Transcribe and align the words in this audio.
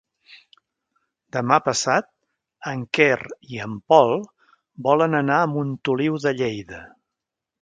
Demà 1.35 1.59
passat 1.65 2.07
en 2.71 2.81
Quer 2.99 3.19
i 3.57 3.61
en 3.69 3.77
Pol 3.93 4.17
volen 4.89 5.21
anar 5.23 5.39
a 5.43 5.53
Montoliu 5.57 6.19
de 6.27 6.35
Lleida. 6.41 6.83